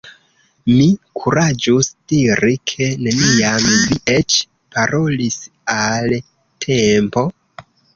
Mi 0.69 0.87
kuraĝus 1.19 1.91
diri 2.13 2.57
ke 2.73 2.89
neniam 3.09 3.69
vi 3.85 4.01
eĉ 4.17 4.41
parolis 4.75 5.41
al 5.81 6.21
Tempo? 6.69 7.31